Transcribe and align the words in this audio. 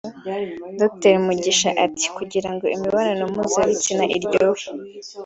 Dr 0.79 1.13
Mugisha 1.25 1.69
ati 1.85 2.05
“Kugirango 2.17 2.65
imibonano 2.75 3.23
mpuzabitsina 3.31 4.03
iryohe 4.15 4.65